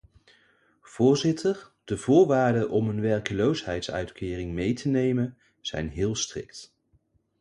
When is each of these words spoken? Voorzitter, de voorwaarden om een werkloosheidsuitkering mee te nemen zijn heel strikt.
Voorzitter, 0.81 1.71
de 1.83 1.97
voorwaarden 1.97 2.69
om 2.69 2.89
een 2.89 3.01
werkloosheidsuitkering 3.01 4.51
mee 4.53 4.73
te 4.73 4.87
nemen 4.89 5.37
zijn 5.59 5.89
heel 5.89 6.15
strikt. 6.15 6.73